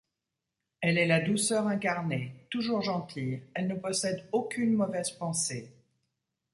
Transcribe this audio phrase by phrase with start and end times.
[0.81, 5.71] Elle est la douceur incarnée, toujours gentille, elle ne possède aucune mauvaise pensée.